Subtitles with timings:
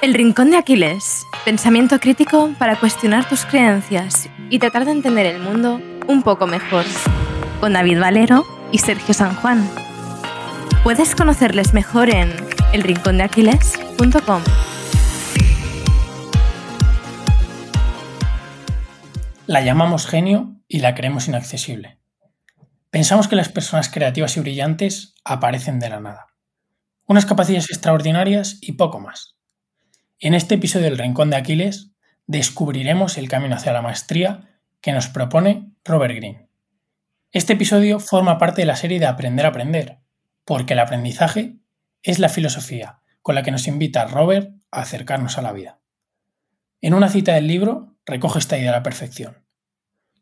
[0.00, 1.26] El Rincón de Aquiles.
[1.44, 6.84] Pensamiento crítico para cuestionar tus creencias y tratar de entender el mundo un poco mejor.
[7.58, 9.68] Con David Valero y Sergio San Juan.
[10.84, 12.32] Puedes conocerles mejor en
[12.72, 14.42] elrincondeaquiles.com.
[19.46, 21.98] La llamamos genio y la creemos inaccesible.
[22.90, 26.28] Pensamos que las personas creativas y brillantes aparecen de la nada.
[27.04, 29.37] Unas capacidades extraordinarias y poco más.
[30.20, 31.92] En este episodio del Rincón de Aquiles
[32.26, 36.48] descubriremos el camino hacia la maestría que nos propone Robert Greene.
[37.30, 40.00] Este episodio forma parte de la serie de Aprender a Aprender,
[40.44, 41.58] porque el aprendizaje
[42.02, 45.78] es la filosofía con la que nos invita Robert a acercarnos a la vida.
[46.80, 49.46] En una cita del libro recoge esta idea a la perfección.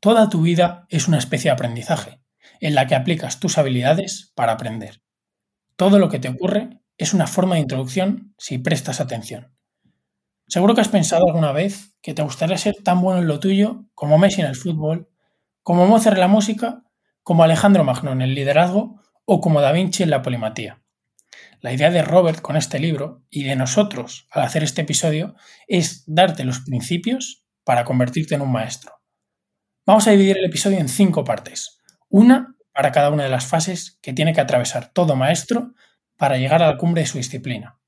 [0.01, 2.21] Toda tu vida es una especie de aprendizaje,
[2.61, 5.01] en la que aplicas tus habilidades para aprender.
[5.75, 9.56] Todo lo que te ocurre es una forma de introducción si prestas atención.
[10.49, 13.85] Seguro que has pensado alguna vez que te gustaría ser tan bueno en lo tuyo
[13.95, 15.09] como Messi en el fútbol,
[15.63, 16.85] como Mozart en la música,
[17.25, 20.83] como Alejandro Magno en el liderazgo o como Da Vinci en la polimatía.
[21.61, 25.35] La idea de Robert con este libro y de nosotros al hacer este episodio
[25.67, 28.93] es darte los principios para convertirte en un maestro.
[29.85, 33.99] Vamos a dividir el episodio en cinco partes, una para cada una de las fases
[34.01, 35.75] que tiene que atravesar todo maestro
[36.17, 37.81] para llegar a la cumbre de su disciplina.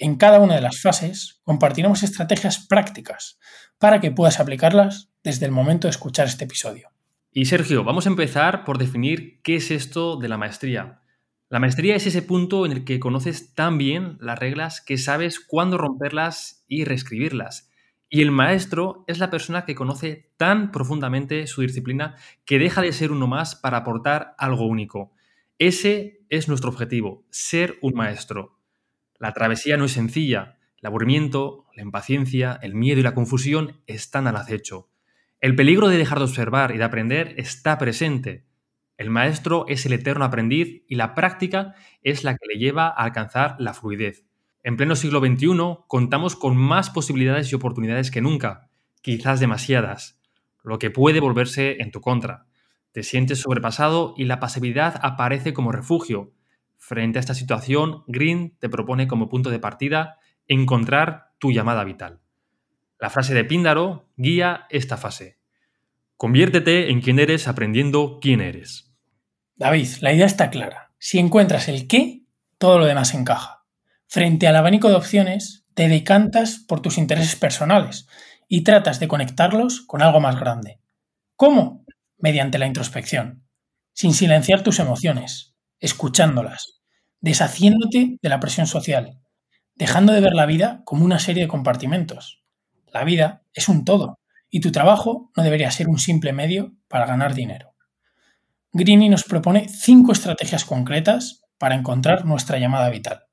[0.00, 3.40] En cada una de las fases compartiremos estrategias prácticas
[3.78, 6.90] para que puedas aplicarlas desde el momento de escuchar este episodio.
[7.32, 11.02] Y Sergio, vamos a empezar por definir qué es esto de la maestría.
[11.50, 15.40] La maestría es ese punto en el que conoces tan bien las reglas que sabes
[15.40, 17.68] cuándo romperlas y reescribirlas.
[18.08, 22.92] Y el maestro es la persona que conoce tan profundamente su disciplina que deja de
[22.92, 25.12] ser uno más para aportar algo único.
[25.58, 28.57] Ese es nuestro objetivo, ser un maestro.
[29.18, 30.58] La travesía no es sencilla.
[30.80, 34.88] El aburrimiento, la impaciencia, el miedo y la confusión están al acecho.
[35.40, 38.44] El peligro de dejar de observar y de aprender está presente.
[38.96, 43.04] El maestro es el eterno aprendiz y la práctica es la que le lleva a
[43.04, 44.24] alcanzar la fluidez.
[44.64, 48.68] En pleno siglo XXI contamos con más posibilidades y oportunidades que nunca,
[49.02, 50.20] quizás demasiadas,
[50.64, 52.46] lo que puede volverse en tu contra.
[52.92, 56.32] Te sientes sobrepasado y la pasividad aparece como refugio,
[56.88, 60.16] Frente a esta situación, Green te propone como punto de partida
[60.46, 62.20] encontrar tu llamada vital.
[62.98, 65.36] La frase de Píndaro guía esta fase.
[66.16, 68.90] Conviértete en quien eres aprendiendo quién eres.
[69.54, 70.94] David, la idea está clara.
[70.98, 72.22] Si encuentras el qué,
[72.56, 73.66] todo lo demás encaja.
[74.06, 78.08] Frente al abanico de opciones, te decantas por tus intereses personales
[78.48, 80.80] y tratas de conectarlos con algo más grande.
[81.36, 81.84] ¿Cómo?
[82.16, 83.46] Mediante la introspección,
[83.92, 86.77] sin silenciar tus emociones, escuchándolas,
[87.20, 89.18] deshaciéndote de la presión social,
[89.74, 92.42] dejando de ver la vida como una serie de compartimentos.
[92.92, 94.18] La vida es un todo
[94.50, 97.74] y tu trabajo no debería ser un simple medio para ganar dinero.
[98.72, 103.24] Greeny nos propone cinco estrategias concretas para encontrar nuestra llamada vital.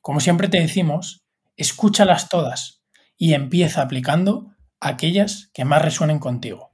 [0.00, 1.24] Como siempre te decimos,
[1.56, 2.82] escúchalas todas
[3.16, 6.72] y empieza aplicando aquellas que más resuenen contigo.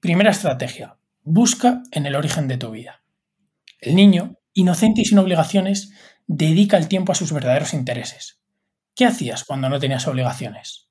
[0.00, 3.02] Primera estrategia, busca en el origen de tu vida.
[3.80, 5.92] El niño inocente y sin obligaciones,
[6.26, 8.40] dedica el tiempo a sus verdaderos intereses.
[8.94, 10.90] ¿Qué hacías cuando no tenías obligaciones?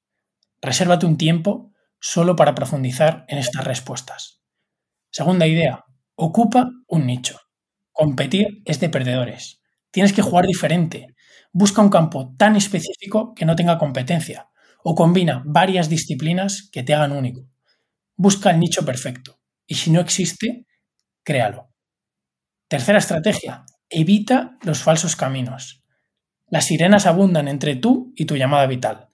[0.62, 4.42] Resérvate un tiempo solo para profundizar en estas respuestas.
[5.12, 5.84] Segunda idea,
[6.16, 7.42] ocupa un nicho.
[7.92, 9.62] Competir es de perdedores.
[9.92, 11.16] Tienes que jugar diferente.
[11.52, 14.50] Busca un campo tan específico que no tenga competencia
[14.84, 17.50] o combina varias disciplinas que te hagan único.
[18.16, 20.66] Busca el nicho perfecto y si no existe,
[21.24, 21.70] créalo.
[22.68, 25.86] Tercera estrategia, evita los falsos caminos.
[26.48, 29.08] Las sirenas abundan entre tú y tu llamada vital.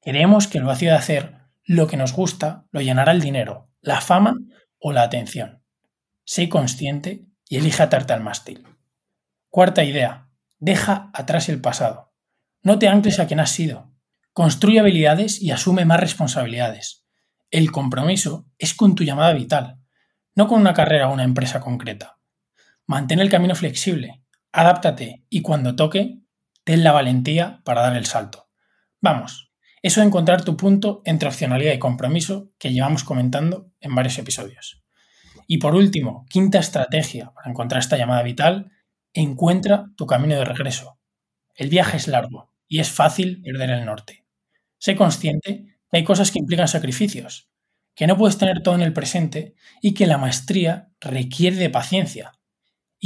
[0.00, 4.00] Queremos que el vacío de hacer lo que nos gusta lo llenará el dinero, la
[4.00, 4.34] fama
[4.78, 5.64] o la atención.
[6.24, 8.64] Sé consciente y elige atarte al mástil.
[9.48, 10.28] Cuarta idea,
[10.60, 12.12] deja atrás el pasado.
[12.62, 13.92] No te ancles a quien has sido.
[14.32, 17.04] Construye habilidades y asume más responsabilidades.
[17.50, 19.80] El compromiso es con tu llamada vital,
[20.36, 22.18] no con una carrera o una empresa concreta.
[22.86, 24.22] Mantén el camino flexible,
[24.52, 26.20] adáptate y cuando toque,
[26.64, 28.50] ten la valentía para dar el salto.
[29.00, 29.52] Vamos,
[29.82, 34.82] eso de encontrar tu punto entre opcionalidad y compromiso que llevamos comentando en varios episodios.
[35.46, 38.70] Y por último, quinta estrategia para encontrar esta llamada vital,
[39.12, 40.98] encuentra tu camino de regreso.
[41.54, 44.26] El viaje es largo y es fácil perder el norte.
[44.78, 47.48] Sé consciente que hay cosas que implican sacrificios,
[47.94, 52.32] que no puedes tener todo en el presente y que la maestría requiere de paciencia,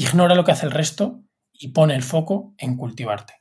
[0.01, 3.35] Ignora lo que hace el resto y pone el foco en cultivarte.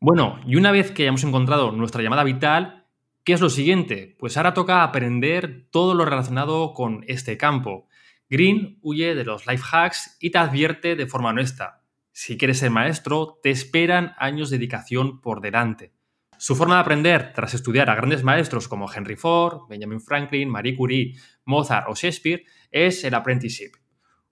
[0.00, 2.86] Bueno, y una vez que hayamos encontrado nuestra llamada vital,
[3.24, 4.14] ¿qué es lo siguiente?
[4.20, 7.88] Pues ahora toca aprender todo lo relacionado con este campo.
[8.28, 11.82] Green huye de los life hacks y te advierte de forma honesta.
[12.12, 15.92] Si quieres ser maestro, te esperan años de dedicación por delante.
[16.38, 20.76] Su forma de aprender, tras estudiar a grandes maestros como Henry Ford, Benjamin Franklin, Marie
[20.76, 21.14] Curie,
[21.46, 23.72] Mozart o Shakespeare, es el apprenticeship.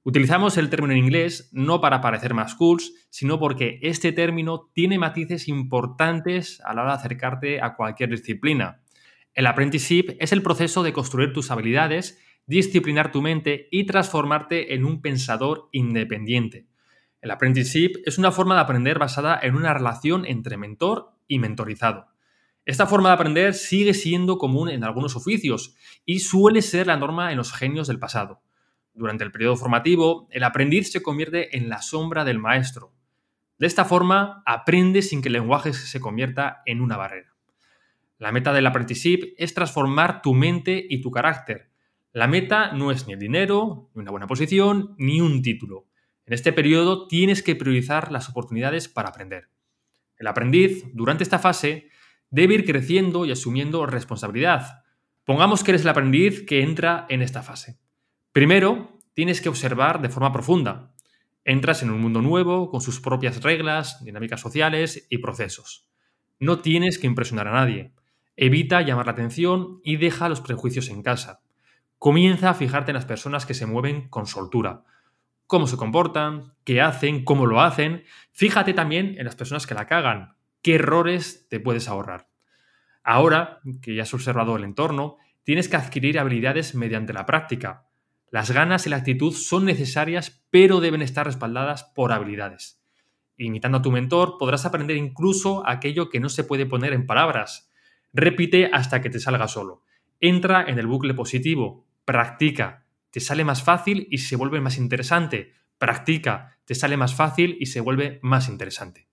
[0.09, 4.99] Utilizamos el término en inglés no para parecer más cools, sino porque este término tiene
[4.99, 8.81] matices importantes a la hora de acercarte a cualquier disciplina.
[9.35, 14.87] El apprenticeship es el proceso de construir tus habilidades, disciplinar tu mente y transformarte en
[14.87, 16.67] un pensador independiente.
[17.21, 22.07] El apprenticeship es una forma de aprender basada en una relación entre mentor y mentorizado.
[22.65, 25.77] Esta forma de aprender sigue siendo común en algunos oficios
[26.07, 28.41] y suele ser la norma en los genios del pasado.
[28.99, 32.93] Durante el periodo formativo, el aprendiz se convierte en la sombra del maestro.
[33.57, 37.37] De esta forma, aprende sin que el lenguaje se convierta en una barrera.
[38.19, 41.71] La meta del apprenticeship es transformar tu mente y tu carácter.
[42.13, 45.87] La meta no es ni el dinero, ni una buena posición, ni un título.
[46.27, 49.49] En este periodo tienes que priorizar las oportunidades para aprender.
[50.17, 51.89] El aprendiz, durante esta fase,
[52.31, 54.83] debe ir creciendo y asumiendo responsabilidad.
[55.25, 57.79] Pongamos que eres el aprendiz que entra en esta fase.
[58.39, 60.95] Primero, tienes que observar de forma profunda.
[61.45, 65.89] Entras en un mundo nuevo, con sus propias reglas, dinámicas sociales y procesos.
[66.39, 67.95] No tienes que impresionar a nadie.
[68.37, 71.41] Evita llamar la atención y deja los prejuicios en casa.
[71.99, 74.85] Comienza a fijarte en las personas que se mueven con soltura.
[75.49, 78.05] Cómo se comportan, qué hacen, cómo lo hacen.
[78.31, 80.37] Fíjate también en las personas que la cagan.
[80.63, 82.29] ¿Qué errores te puedes ahorrar?
[83.03, 87.88] Ahora que ya has observado el entorno, tienes que adquirir habilidades mediante la práctica.
[88.31, 92.83] Las ganas y la actitud son necesarias, pero deben estar respaldadas por habilidades.
[93.37, 97.71] Imitando a tu mentor, podrás aprender incluso aquello que no se puede poner en palabras.
[98.13, 99.85] Repite hasta que te salga solo.
[100.21, 101.87] Entra en el bucle positivo.
[102.05, 102.87] Practica.
[103.11, 105.53] Te sale más fácil y se vuelve más interesante.
[105.79, 106.59] Practica.
[106.65, 109.09] Te sale más fácil y se vuelve más interesante.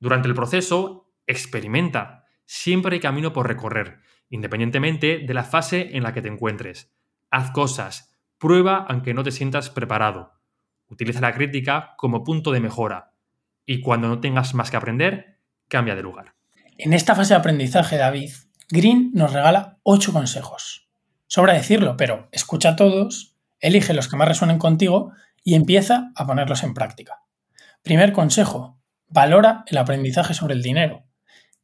[0.00, 2.24] Durante el proceso, experimenta.
[2.44, 6.92] Siempre hay camino por recorrer, independientemente de la fase en la que te encuentres.
[7.30, 8.11] Haz cosas,
[8.42, 10.32] Prueba aunque no te sientas preparado.
[10.88, 13.12] Utiliza la crítica como punto de mejora.
[13.64, 16.34] Y cuando no tengas más que aprender, cambia de lugar.
[16.76, 18.32] En esta fase de aprendizaje, David,
[18.68, 20.88] Green nos regala ocho consejos.
[21.28, 25.12] Sobra decirlo, pero escucha todos, elige los que más resuenen contigo
[25.44, 27.22] y empieza a ponerlos en práctica.
[27.84, 31.04] Primer consejo, valora el aprendizaje sobre el dinero.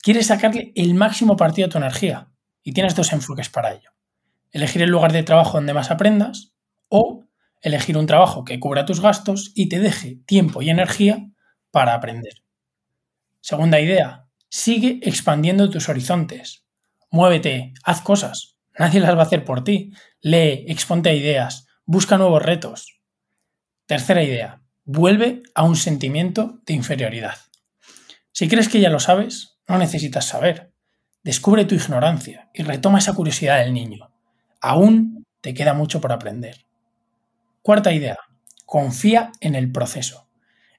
[0.01, 2.29] Quieres sacarle el máximo partido a tu energía
[2.63, 3.91] y tienes dos enfoques para ello.
[4.53, 6.55] Elegir el lugar de trabajo donde más aprendas
[6.89, 7.25] o
[7.61, 11.29] elegir un trabajo que cubra tus gastos y te deje tiempo y energía
[11.71, 12.43] para aprender.
[13.41, 16.65] Segunda idea, sigue expandiendo tus horizontes.
[17.11, 18.57] Muévete, haz cosas.
[18.79, 19.93] Nadie las va a hacer por ti.
[20.21, 23.01] Lee, exponte ideas, busca nuevos retos.
[23.87, 27.37] Tercera idea, vuelve a un sentimiento de inferioridad.
[28.33, 30.73] Si crees que ya lo sabes, no necesitas saber.
[31.25, 34.11] Descubre tu ignorancia y retoma esa curiosidad del niño.
[34.61, 36.68] Aún te queda mucho por aprender.
[37.63, 38.19] Cuarta idea,
[38.67, 40.29] confía en el proceso.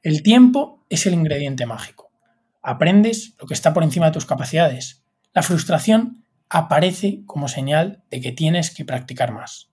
[0.01, 2.11] El tiempo es el ingrediente mágico.
[2.61, 5.03] Aprendes lo que está por encima de tus capacidades.
[5.33, 9.69] La frustración aparece como señal de que tienes que practicar más.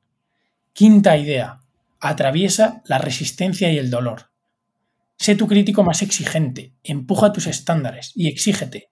[0.73, 1.61] Quinta idea,
[2.01, 4.31] atraviesa la resistencia y el dolor.
[5.17, 8.91] Sé tu crítico más exigente, empuja tus estándares y exígete.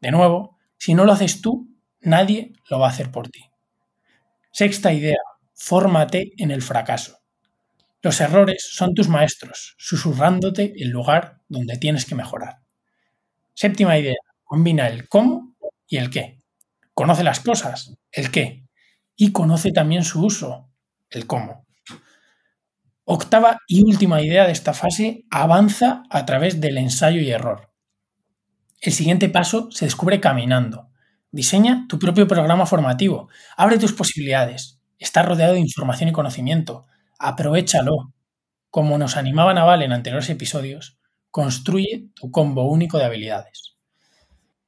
[0.00, 1.68] De nuevo, si no lo haces tú,
[2.00, 3.50] nadie lo va a hacer por ti.
[4.52, 5.18] Sexta idea,
[5.54, 7.15] fórmate en el fracaso.
[8.02, 12.60] Los errores son tus maestros, susurrándote el lugar donde tienes que mejorar.
[13.54, 15.56] Séptima idea, combina el cómo
[15.88, 16.40] y el qué.
[16.94, 18.66] Conoce las cosas, el qué,
[19.16, 20.70] y conoce también su uso,
[21.10, 21.66] el cómo.
[23.04, 27.70] Octava y última idea de esta fase, avanza a través del ensayo y error.
[28.80, 30.90] El siguiente paso se descubre caminando.
[31.30, 36.86] Diseña tu propio programa formativo, abre tus posibilidades, está rodeado de información y conocimiento,
[37.18, 38.12] Aprovechalo.
[38.70, 40.98] Como nos animaba Naval en anteriores episodios,
[41.30, 43.76] construye tu combo único de habilidades.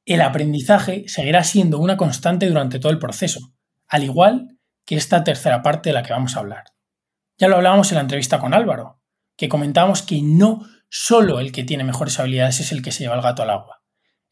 [0.06, 3.52] El aprendizaje seguirá siendo una constante durante todo el proceso,
[3.86, 6.64] al igual que esta tercera parte de la que vamos a hablar.
[7.36, 9.00] Ya lo hablábamos en la entrevista con Álvaro,
[9.36, 13.16] que comentábamos que no solo el que tiene mejores habilidades es el que se lleva
[13.16, 13.82] el gato al agua,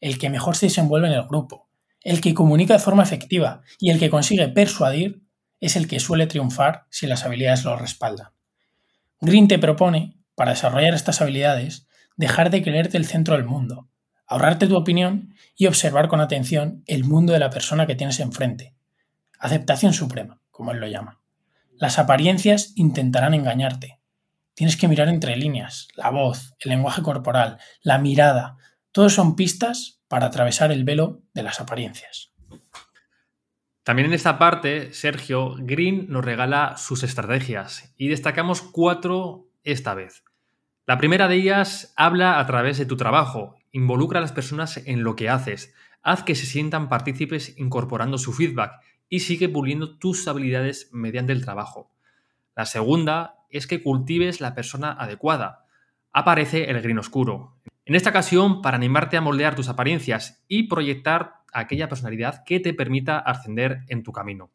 [0.01, 1.69] el que mejor se desenvuelve en el grupo,
[2.01, 5.21] el que comunica de forma efectiva y el que consigue persuadir
[5.59, 8.29] es el que suele triunfar si las habilidades lo respaldan.
[9.19, 13.89] Green te propone, para desarrollar estas habilidades, dejar de creerte el centro del mundo,
[14.27, 18.75] ahorrarte tu opinión y observar con atención el mundo de la persona que tienes enfrente.
[19.39, 21.21] Aceptación suprema, como él lo llama.
[21.75, 23.99] Las apariencias intentarán engañarte.
[24.53, 28.57] Tienes que mirar entre líneas, la voz, el lenguaje corporal, la mirada.
[28.91, 32.31] Todos son pistas para atravesar el velo de las apariencias.
[33.87, 40.25] También en esta parte, Sergio Green nos regala sus estrategias y destacamos cuatro esta vez.
[40.85, 45.05] La primera de ellas habla a través de tu trabajo, involucra a las personas en
[45.05, 48.73] lo que haces, haz que se sientan partícipes incorporando su feedback
[49.07, 51.89] y sigue puliendo tus habilidades mediante el trabajo.
[52.57, 55.63] La segunda es que cultives la persona adecuada.
[56.11, 57.55] Aparece el green oscuro.
[57.85, 62.73] En esta ocasión, para animarte a moldear tus apariencias y proyectar aquella personalidad que te
[62.73, 64.51] permita ascender en tu camino.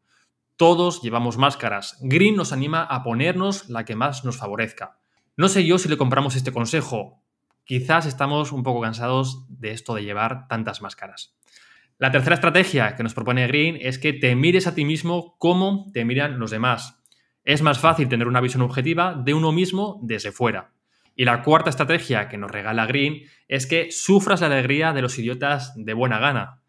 [0.56, 1.98] Todos llevamos máscaras.
[2.00, 4.98] Green nos anima a ponernos la que más nos favorezca.
[5.36, 7.22] No sé yo si le compramos este consejo.
[7.64, 11.36] Quizás estamos un poco cansados de esto de llevar tantas máscaras.
[11.98, 15.90] La tercera estrategia que nos propone Green es que te mires a ti mismo como
[15.92, 17.02] te miran los demás.
[17.44, 20.72] Es más fácil tener una visión objetiva de uno mismo desde fuera.
[21.14, 25.18] Y la cuarta estrategia que nos regala Green es que sufras la alegría de los
[25.18, 26.61] idiotas de buena gana.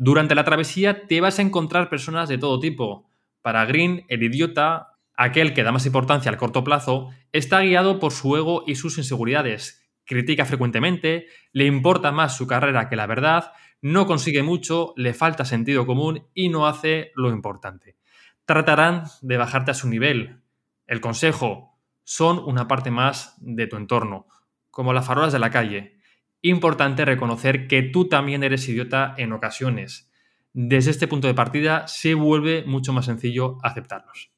[0.00, 3.10] Durante la travesía te vas a encontrar personas de todo tipo.
[3.42, 8.12] Para Green, el idiota, aquel que da más importancia al corto plazo, está guiado por
[8.12, 9.90] su ego y sus inseguridades.
[10.04, 13.52] Critica frecuentemente, le importa más su carrera que la verdad,
[13.82, 17.96] no consigue mucho, le falta sentido común y no hace lo importante.
[18.44, 20.42] Tratarán de bajarte a su nivel.
[20.86, 24.28] El consejo, son una parte más de tu entorno,
[24.70, 25.97] como las farolas de la calle
[26.42, 30.10] importante reconocer que tú también eres idiota en ocasiones.
[30.52, 34.30] Desde este punto de partida se vuelve mucho más sencillo aceptarlos.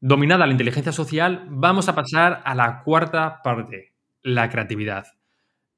[0.00, 5.06] Dominada la inteligencia social, vamos a pasar a la cuarta parte, la creatividad.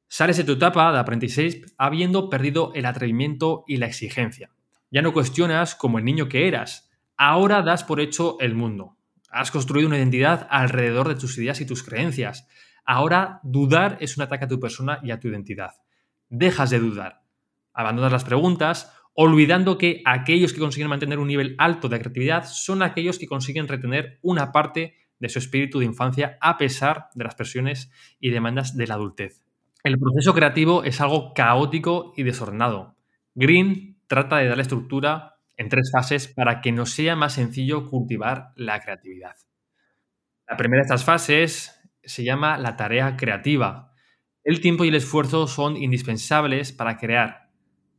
[0.08, 4.50] Sales de tu etapa de aprendizaje habiendo perdido el atrevimiento y la exigencia.
[4.90, 8.96] Ya no cuestionas como el niño que eras, ahora das por hecho el mundo.
[9.30, 12.48] Has construido una identidad alrededor de tus ideas y tus creencias.
[12.90, 15.72] Ahora dudar es un ataque a tu persona y a tu identidad.
[16.30, 17.20] Dejas de dudar.
[17.74, 22.82] Abandonas las preguntas, olvidando que aquellos que consiguen mantener un nivel alto de creatividad son
[22.82, 27.34] aquellos que consiguen retener una parte de su espíritu de infancia a pesar de las
[27.34, 27.90] presiones
[28.20, 29.44] y demandas de la adultez.
[29.84, 32.96] El proceso creativo es algo caótico y desordenado.
[33.34, 38.52] Green trata de darle estructura en tres fases para que nos sea más sencillo cultivar
[38.56, 39.36] la creatividad.
[40.48, 41.77] La primera de estas fases
[42.08, 43.92] se llama la tarea creativa.
[44.42, 47.50] El tiempo y el esfuerzo son indispensables para crear.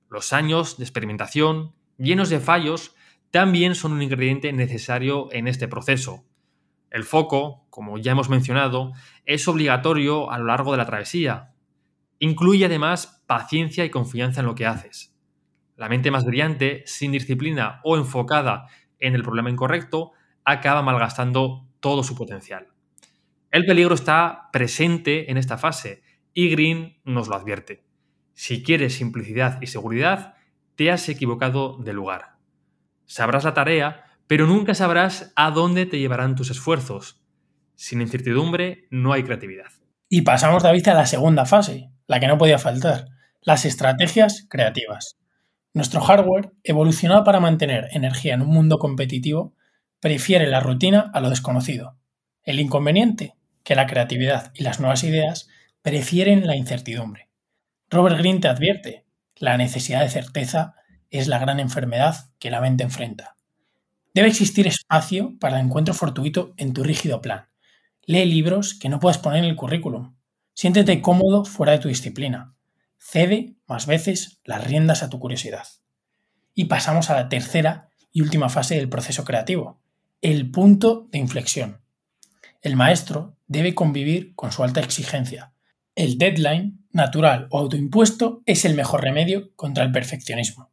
[0.10, 2.96] Los años de experimentación, llenos de fallos,
[3.32, 6.26] también son un ingrediente necesario en este proceso.
[6.90, 8.94] El foco, como ya hemos mencionado,
[9.26, 11.54] es obligatorio a lo largo de la travesía.
[12.18, 15.16] Incluye además paciencia y confianza en lo que haces.
[15.76, 18.66] La mente más brillante, sin disciplina o enfocada
[18.98, 20.14] en el problema incorrecto,
[20.44, 22.68] acaba malgastando todo su potencial.
[23.52, 26.04] El peligro está presente en esta fase
[26.34, 27.84] y Green nos lo advierte.
[28.34, 30.36] Si quieres simplicidad y seguridad,
[30.76, 32.36] te has equivocado de lugar.
[33.06, 37.24] Sabrás la tarea, pero nunca sabrás a dónde te llevarán tus esfuerzos.
[37.74, 39.72] Sin incertidumbre no hay creatividad.
[40.08, 43.08] Y pasamos, David, a la segunda fase, la que no podía faltar,
[43.42, 45.18] las estrategias creativas.
[45.74, 49.56] Nuestro hardware, evolucionado para mantener energía en un mundo competitivo,
[50.00, 51.98] prefiere la rutina a lo desconocido.
[52.44, 55.48] El inconveniente, que la creatividad y las nuevas ideas
[55.82, 57.30] prefieren la incertidumbre.
[57.90, 60.76] Robert Greene te advierte, la necesidad de certeza
[61.10, 63.36] es la gran enfermedad que la mente enfrenta.
[64.14, 67.48] Debe existir espacio para el encuentro fortuito en tu rígido plan.
[68.06, 70.16] Lee libros que no puedas poner en el currículum.
[70.54, 72.56] Siéntete cómodo fuera de tu disciplina.
[72.98, 75.68] Cede más veces las riendas a tu curiosidad.
[76.54, 79.80] Y pasamos a la tercera y última fase del proceso creativo,
[80.22, 81.82] el punto de inflexión.
[82.62, 85.54] El maestro debe convivir con su alta exigencia.
[85.96, 90.72] El deadline, natural o autoimpuesto, es el mejor remedio contra el perfeccionismo.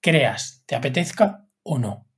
[0.00, 2.08] Creas, te apetezca o no.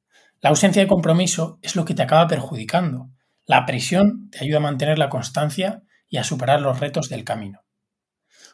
[0.40, 3.10] La ausencia de compromiso es lo que te acaba perjudicando.
[3.44, 7.64] La presión te ayuda a mantener la constancia y a superar los retos del camino.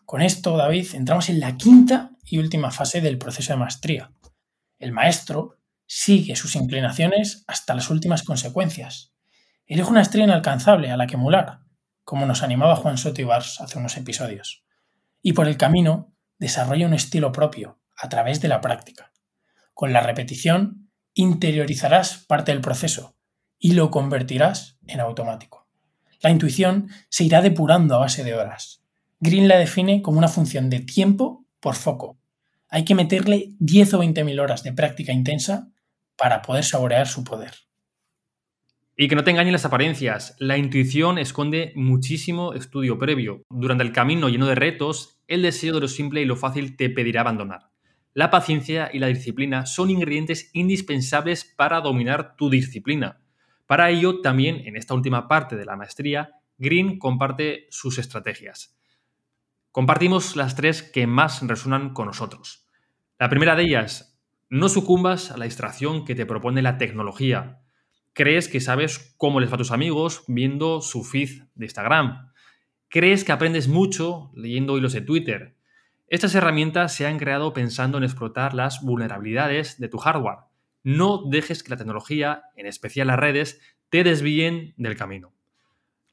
[0.07, 4.11] Con esto, David, entramos en la quinta y última fase del proceso de maestría.
[4.79, 9.13] El maestro sigue sus inclinaciones hasta las últimas consecuencias.
[9.69, 11.59] Elige una estrella inalcanzable a la que emular,
[12.05, 14.65] como nos animaba Juan Soto Ibars hace unos episodios.
[15.23, 19.13] Y por el camino desarrolla un estilo propio, a través de la práctica.
[19.75, 23.17] Con la repetición, interiorizarás parte del proceso
[23.59, 25.67] y lo convertirás en automático.
[26.21, 28.85] La intuición se irá depurando a base de horas.
[29.19, 32.21] Green la define como una función de tiempo por foco.
[32.69, 35.71] Hay que meterle 10 o 20 mil horas de práctica intensa
[36.17, 37.66] para poder saborear su poder.
[38.99, 40.35] Y que no te engañen las apariencias.
[40.39, 43.43] La intuición esconde muchísimo estudio previo.
[43.51, 46.89] Durante el camino lleno de retos, el deseo de lo simple y lo fácil te
[46.89, 47.69] pedirá abandonar.
[48.15, 53.21] La paciencia y la disciplina son ingredientes indispensables para dominar tu disciplina.
[53.67, 58.79] Para ello, también en esta última parte de la maestría, Green comparte sus estrategias.
[59.73, 62.67] Compartimos las tres que más resuenan con nosotros.
[63.19, 67.61] La primera de ellas, no sucumbas a la distracción que te propone la tecnología
[68.17, 72.33] crees que sabes cómo les va a tus amigos viendo su feed de Instagram.
[72.89, 75.55] Crees que aprendes mucho leyendo hilos de Twitter.
[76.09, 80.39] Estas herramientas se han creado pensando en explotar las vulnerabilidades de tu hardware.
[80.83, 85.35] No dejes que la tecnología, en especial las redes, te desvíen del camino.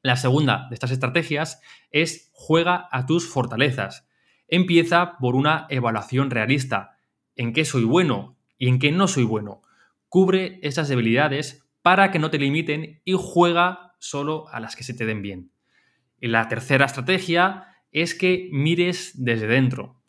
[0.02, 4.06] La segunda de estas estrategias es juega a tus fortalezas.
[4.46, 6.98] Empieza por una evaluación realista.
[7.34, 9.62] ¿En qué soy bueno y en qué no soy bueno?
[10.10, 14.94] Cubre esas debilidades para que no te limiten y juega solo a las que se
[14.94, 15.50] te den bien.
[16.18, 20.00] Y la tercera estrategia es que mires desde dentro.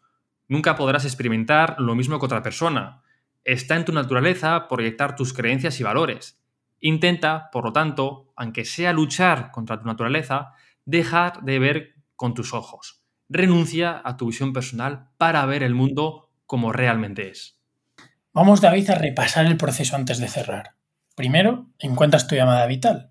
[0.48, 3.03] Nunca podrás experimentar lo mismo que otra persona.
[3.44, 6.41] Está en tu naturaleza proyectar tus creencias y valores.
[6.79, 10.53] Intenta, por lo tanto, aunque sea luchar contra tu naturaleza,
[10.86, 13.03] dejar de ver con tus ojos.
[13.27, 17.60] Renuncia a tu visión personal para ver el mundo como realmente es.
[18.32, 20.75] Vamos, David, a repasar el proceso antes de cerrar.
[21.15, 23.10] Primero, encuentras tu llamada vital.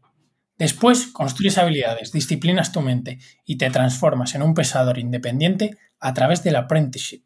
[0.59, 6.45] Después, construyes habilidades, disciplinas tu mente y te transformas en un pesador independiente a través
[6.45, 7.25] del apprenticeship.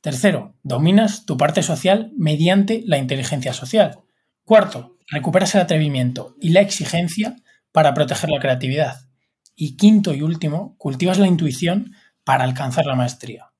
[0.00, 3.98] Tercero, dominas tu parte social mediante la inteligencia social.
[4.44, 7.36] Cuarto, recuperas el atrevimiento y la exigencia
[7.72, 9.08] para proteger la creatividad.
[9.56, 13.50] Y quinto y último, cultivas la intuición para alcanzar la maestría.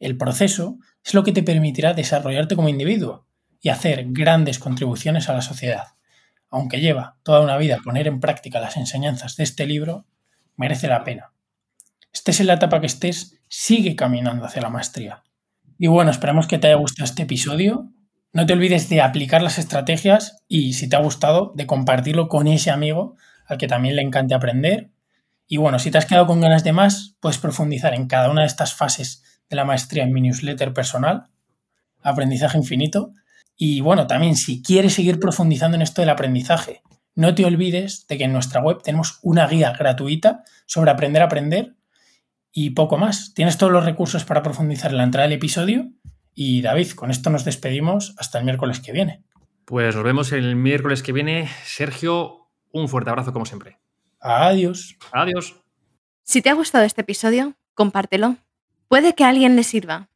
[0.00, 3.26] El proceso es lo que te permitirá desarrollarte como individuo
[3.60, 5.84] y hacer grandes contribuciones a la sociedad.
[6.50, 10.06] Aunque lleva toda una vida poner en práctica las enseñanzas de este libro,
[10.56, 11.32] merece la pena.
[12.12, 15.22] Estés en la etapa que estés, sigue caminando hacia la maestría.
[15.78, 17.92] Y bueno, esperamos que te haya gustado este episodio.
[18.32, 22.46] No te olvides de aplicar las estrategias y, si te ha gustado, de compartirlo con
[22.46, 23.16] ese amigo
[23.46, 24.90] al que también le encante aprender.
[25.46, 28.40] Y bueno, si te has quedado con ganas de más, puedes profundizar en cada una
[28.42, 31.28] de estas fases de la maestría en mi newsletter personal,
[32.02, 33.12] Aprendizaje Infinito,
[33.56, 36.82] y bueno, también si quieres seguir profundizando en esto del aprendizaje,
[37.14, 41.26] no te olvides de que en nuestra web tenemos una guía gratuita sobre aprender a
[41.26, 41.74] aprender
[42.52, 43.32] y poco más.
[43.34, 45.90] Tienes todos los recursos para profundizar en la entrada del episodio.
[46.34, 49.24] Y David, con esto nos despedimos hasta el miércoles que viene.
[49.64, 51.48] Pues nos vemos el miércoles que viene.
[51.64, 53.78] Sergio, un fuerte abrazo como siempre.
[54.20, 54.98] Adiós.
[55.12, 55.56] Adiós.
[56.22, 58.36] Si te ha gustado este episodio, compártelo.
[58.88, 60.10] Puede que a alguien le sirva.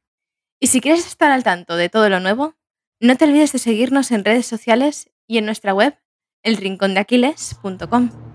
[0.58, 2.54] Y si quieres estar al tanto de todo lo nuevo,
[3.00, 5.98] no te olvides de seguirnos en redes sociales y en nuestra web,
[6.42, 8.29] elrincondeaquiles.com.